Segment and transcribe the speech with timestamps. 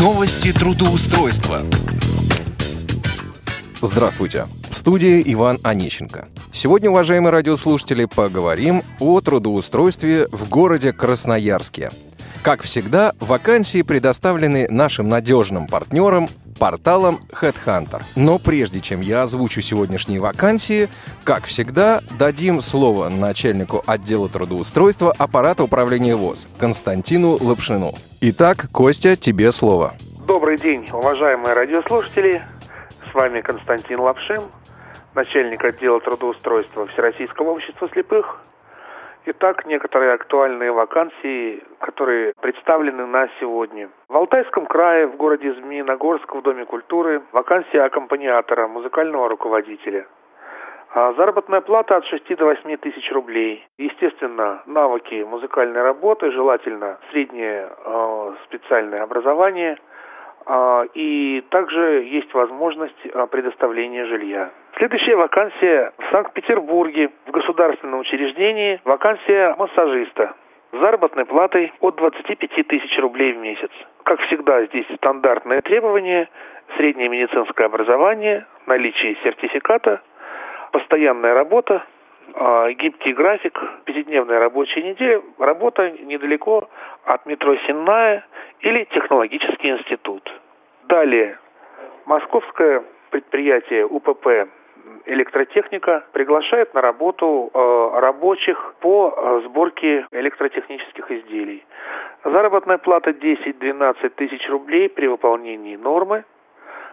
[0.00, 1.60] Новости трудоустройства.
[3.82, 4.46] Здравствуйте.
[4.70, 6.28] В студии Иван Онищенко.
[6.50, 11.90] Сегодня, уважаемые радиослушатели, поговорим о трудоустройстве в городе Красноярске.
[12.40, 16.30] Как всегда, вакансии предоставлены нашим надежным партнерам
[16.62, 18.02] порталом Headhunter.
[18.14, 20.88] Но прежде чем я озвучу сегодняшние вакансии,
[21.24, 27.94] как всегда, дадим слово начальнику отдела трудоустройства аппарата управления ВОЗ Константину Лапшину.
[28.20, 29.94] Итак, Костя, тебе слово.
[30.28, 32.40] Добрый день, уважаемые радиослушатели.
[33.10, 34.42] С вами Константин Лапшин,
[35.16, 38.38] начальник отдела трудоустройства Всероссийского общества слепых.
[39.24, 43.88] Итак, некоторые актуальные вакансии, которые представлены на сегодня.
[44.08, 50.06] В Алтайском крае, в городе Змеиногорск, в Доме культуры, вакансия аккомпаниатора, музыкального руководителя.
[50.94, 53.66] А заработная плата от 6 до 8 тысяч рублей.
[53.78, 59.78] Естественно, навыки музыкальной работы, желательно среднее э, специальное образование–
[60.44, 64.50] а, и также есть возможность а, предоставления жилья.
[64.82, 70.34] Следующая вакансия в Санкт-Петербурге в государственном учреждении вакансия массажиста
[70.72, 73.70] с заработной платой от 25 тысяч рублей в месяц.
[74.02, 76.28] Как всегда, здесь стандартные требования,
[76.76, 80.02] среднее медицинское образование, наличие сертификата,
[80.72, 81.84] постоянная работа,
[82.34, 86.68] а, гибкий график, пятидневная рабочая неделя, работа недалеко
[87.04, 88.26] от метро Сенная
[88.58, 90.28] или технологический институт.
[90.88, 91.38] Далее,
[92.04, 94.48] московское предприятие УПП
[95.06, 101.64] электротехника приглашает на работу э, рабочих по э, сборке электротехнических изделий.
[102.24, 106.24] Заработная плата 10-12 тысяч рублей при выполнении нормы.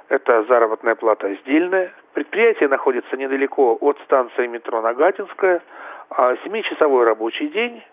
[0.09, 1.91] Это заработная плата сдельная.
[2.13, 5.61] Предприятие находится недалеко от станции метро Нагатинская.
[6.09, 7.83] 7-часовой рабочий день.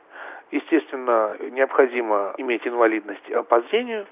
[0.50, 4.06] Естественно, необходимо иметь инвалидность по зрению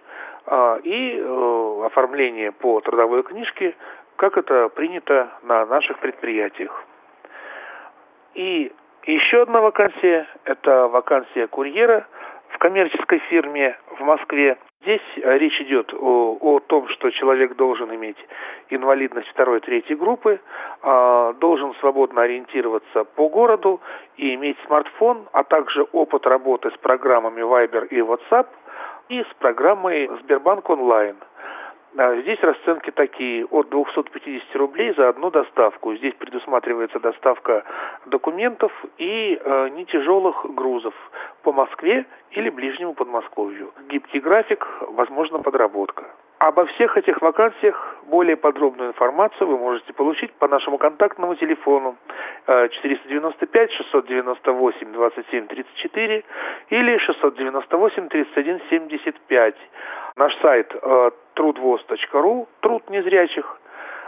[0.46, 3.74] а, и э, оформление по трудовой книжке,
[4.16, 6.84] как это принято на наших предприятиях.
[8.34, 8.72] И
[9.06, 12.06] еще одна вакансия– это вакансия курьера
[12.48, 14.56] в коммерческой фирме в Москве.
[14.82, 18.16] Здесь э, речь идет о, о том, что человек должен иметь
[18.70, 20.40] инвалидность второй-третьей группы,
[20.82, 23.80] э, должен свободно ориентироваться по городу
[24.16, 28.46] и иметь смартфон, а также опыт работы с программами Viber и WhatsApp
[29.08, 31.16] и с программой Сбербанк онлайн–
[31.94, 35.94] здесь расценки такие, от 250 рублей за одну доставку.
[35.94, 37.64] Здесь предусматривается доставка
[38.06, 40.94] документов и э, нетяжелых грузов
[41.42, 43.72] по Москве или ближнему Подмосковью.
[43.88, 46.04] Гибкий график, возможно подработка.
[46.44, 51.96] Обо всех этих вакансиях более подробную информацию вы можете получить по нашему контактному телефону
[52.46, 56.24] 495 698 27 34
[56.68, 59.54] или 698 31 75.
[60.16, 63.58] Наш сайт э, trudvoz.ru, труд незрячих.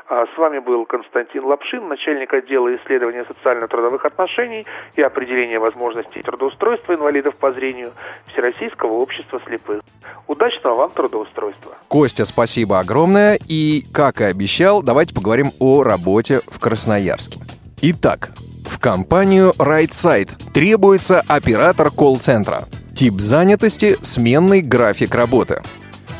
[0.08, 6.94] А с вами был Константин Лапшин, начальник отдела исследования социально-трудовых отношений и определения возможностей трудоустройства
[6.94, 7.90] инвалидов по зрению
[8.32, 9.82] Всероссийского общества слепых.
[10.28, 11.72] Удачного вам трудоустройства.
[11.88, 13.36] Костя, спасибо огромное.
[13.48, 17.40] И, как и обещал, давайте поговорим о работе в Красноярске.
[17.82, 18.30] Итак,
[18.64, 22.64] в компанию RightSide требуется оператор колл-центра.
[22.94, 25.62] Тип занятости– сменный график работы.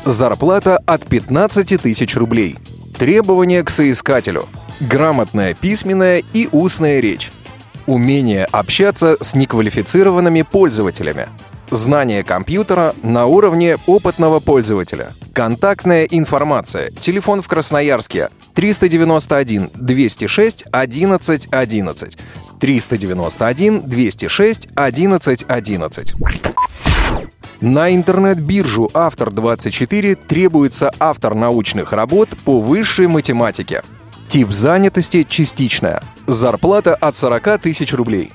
[0.03, 2.57] Зарплата от 15 тысяч рублей.
[2.97, 4.47] Требования к соискателю.
[4.79, 7.31] Грамотная письменная и устная речь.
[7.85, 11.29] Умение общаться с неквалифицированными пользователями.
[11.69, 15.13] Знание компьютера на уровне опытного пользователя.
[15.33, 16.89] Контактная информация.
[16.89, 22.17] Телефон в Красноярске 391 206 11 11.
[22.59, 26.15] 391 206 11 11.
[27.61, 33.81] На интернет-биржу «Автор-24» требуется автор научных работ по высшей математике.
[34.27, 36.03] Тип занятости– частичная.
[36.27, 38.31] Зарплата от 40 тысяч рублей.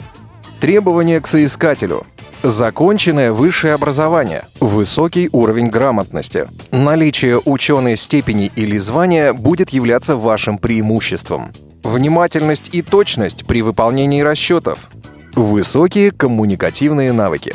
[0.61, 2.05] Требования к соискателю.
[2.43, 6.49] Законченное высшее образование, высокий уровень грамотности.
[6.72, 11.52] Наличие ученой степени или звания будет являться вашим преимуществом.
[11.85, 14.91] Внимательность и точность при выполнении расчетов.
[15.37, 17.55] Высокие коммуникативные навыки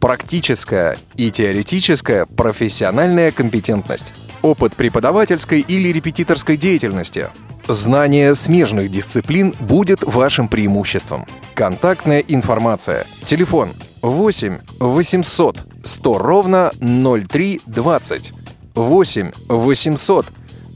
[0.00, 4.12] практическая и теоретическая профессиональная компетентность,
[4.42, 7.28] опыт преподавательской или репетиторской деятельности,
[7.68, 11.26] Знание смежных дисциплин будет вашим преимуществом.
[11.54, 13.06] Контактная информация.
[13.24, 13.72] Телефон
[14.02, 18.32] 8 800 100 ровно 0320.
[18.76, 20.26] 8 800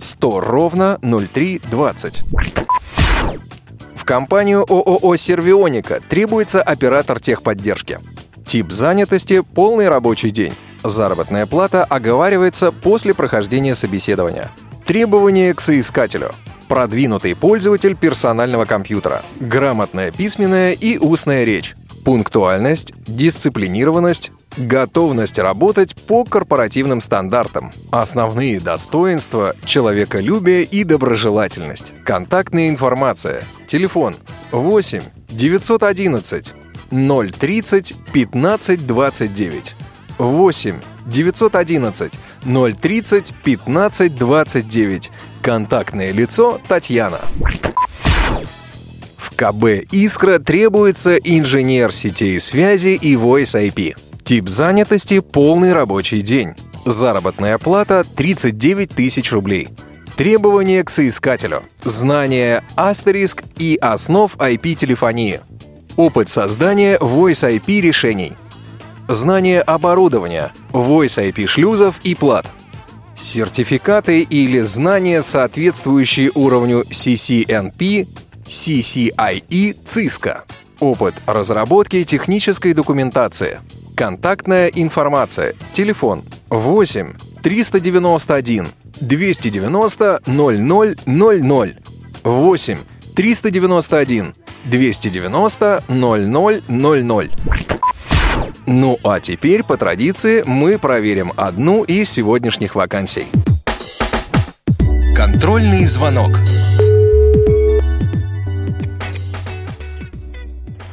[0.01, 2.23] 100 ровно 0320.
[3.95, 8.01] В компанию ООО «Сервионика» требуется оператор техподдержки.
[8.51, 10.53] Тип занятости– полный рабочий день.
[10.83, 14.51] Заработная плата оговаривается после прохождения собеседования.
[14.85, 16.33] Требования к соискателю.
[16.67, 19.23] Продвинутый пользователь персонального компьютера.
[19.39, 21.77] Грамотная письменная и устная речь.
[22.05, 27.71] Пунктуальность, дисциплинированность, готовность работать по корпоративным стандартам.
[27.93, 31.95] Основные достоинства– человеколюбие и доброжелательность.
[32.05, 33.45] Контактная информация.
[33.69, 34.17] Телефон
[34.51, 36.55] 8 911
[36.91, 39.75] 030 15 29.
[40.19, 40.75] 8
[41.07, 42.13] 911
[42.81, 45.11] 030 15 29.
[45.43, 47.21] Контактное лицо Татьяна.
[49.17, 53.97] В КБ «Искра» требуется инженер сетей связи и Voice IP.
[54.25, 56.55] Тип занятости– полный рабочий день.
[56.85, 59.69] Заработная плата– 39 тысяч рублей.
[60.17, 61.63] Требования к соискателю.
[61.83, 65.41] Знание астериск и основ IP-телефонии.
[66.01, 68.33] Опыт создания Voice IP решений.
[69.07, 72.47] Знание оборудования, Voice IP шлюзов и плат.
[73.15, 78.09] Сертификаты или знания, соответствующие уровню CCNP,
[78.47, 80.39] CCIE, CISCO.
[80.79, 83.61] Опыт разработки технической документации.
[83.95, 85.53] Контактная информация.
[85.75, 87.13] Телефон 8
[87.43, 88.69] 391
[89.03, 91.77] 290 0000
[92.25, 92.79] 8
[93.15, 94.35] 391
[94.65, 97.31] 290 0000.
[98.67, 103.27] Ну а теперь, по традиции, мы проверим одну из сегодняшних вакансий.
[105.17, 106.31] Контрольный звонок.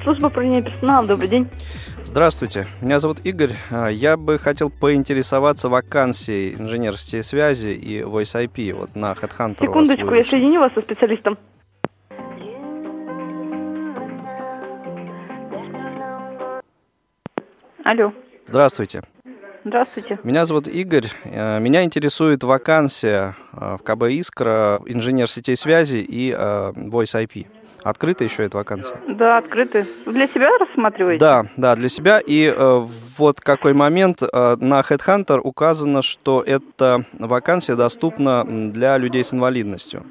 [0.03, 1.47] Служба управления персоналом, добрый день.
[2.03, 3.51] Здравствуйте, меня зовут Игорь.
[3.69, 9.61] А, Я бы хотел поинтересоваться вакансией инженер сетей связи и Voice IP вот на HeadHunter.
[9.61, 11.37] Секундочку, я соединю вас со специалистом.
[17.87, 18.11] Алло,
[18.45, 19.01] Здравствуйте.
[19.63, 20.19] здравствуйте.
[20.23, 21.05] Меня зовут Игорь.
[21.23, 27.47] Э, Меня интересует вакансия э, в КБ «Искра» инженер сетей связи и э, Voice IP.
[27.83, 28.97] Открыта еще эта вакансия?
[29.07, 29.85] Да, открыты.
[30.05, 31.19] Вы Для себя рассматриваете?
[31.23, 32.19] Да, да, для себя.
[32.19, 32.85] И э,
[33.17, 40.03] вот какой момент э, на Headhunter указано, что эта вакансия доступна для людей с инвалидностью.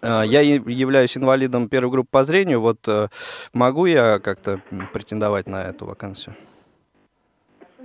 [0.00, 2.62] Э, Я являюсь инвалидом первой группы по зрению.
[2.62, 3.08] Вот э,
[3.52, 4.62] могу я как-то
[4.94, 6.34] претендовать на эту вакансию?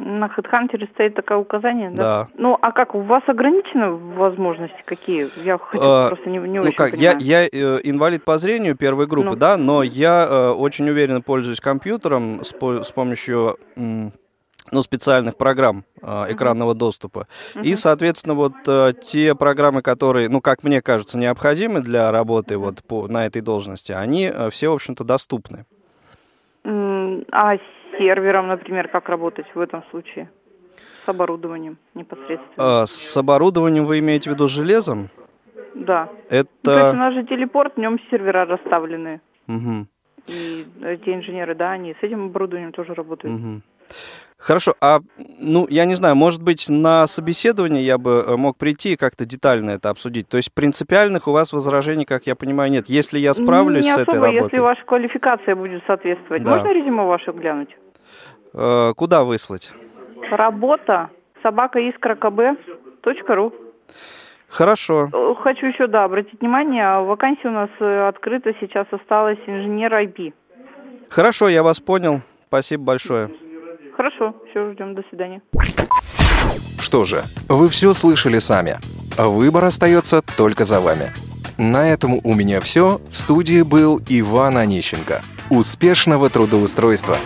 [0.03, 2.03] На HeadHunter стоит такое указание, да?
[2.03, 2.27] Да.
[2.36, 5.27] Ну, а как, у вас ограничены возможности какие?
[5.45, 7.18] Я хочу Э, просто не, не ну очень как, я, понимаю.
[7.21, 9.36] я э, инвалид по зрению первой группы, Ну.
[9.36, 14.12] да, но я э, очень уверенно пользуюсь компьютером с, по- с помощью м,
[14.71, 17.27] ну, специальных программ э, экранного доступа.
[17.62, 22.83] И, соответственно, вот э, те программы, которые, ну, как мне кажется, необходимы для работы вот
[22.83, 25.65] по, на этой должности, они э, все, в общем-то, доступны.
[26.63, 27.57] А
[28.01, 30.30] сервером, например, как работать в этом случае?
[31.06, 32.83] С оборудованием непосредственно.
[32.83, 35.09] Э, с оборудованием вы имеете в виду железом?
[35.75, 36.09] Да.
[36.12, 36.94] Ну, то есть у Это...
[36.94, 39.21] нас же телепорт, в нем сервера расставлены.
[39.48, 39.88] Мгм.
[40.27, 43.39] И эти инженеры, да, они с этим оборудованием тоже работают.
[43.39, 43.63] Мгм.
[44.38, 45.01] Хорошо, а,
[45.39, 49.24] ну, я не знаю, может быть, на собеседование я бы э, мог прийти и как-то
[49.24, 50.27] детально это обсудить.
[50.30, 52.88] То есть принципиальных у вас возражений, как я понимаю, нет.
[52.88, 56.44] Если я справлюсь Не с этой особо, работой, если ваша квалификация будет соответствовать.
[56.44, 56.57] Да.
[56.57, 57.69] Можно резюме ваше глянуть?
[58.53, 59.71] Э, куда выслать?
[60.29, 61.09] Работа
[61.43, 63.53] собакаискракб.ру
[64.51, 65.09] Хорошо.
[65.13, 70.33] Э, Хочу еще, да, обратить внимание, вакансия у нас э, открыта, сейчас осталась инженер IP.
[71.09, 72.21] Хорошо, я вас понял.
[72.47, 73.31] Спасибо большое.
[73.95, 75.41] Хорошо, все, ждем, до свидания.
[76.79, 78.77] Что же, вы все слышали сами.
[79.17, 81.12] Выбор остается только за вами.
[81.57, 83.00] На этом у меня все.
[83.09, 85.21] В студии был Иван Онищенко.
[85.50, 87.17] Успешного трудоустройства!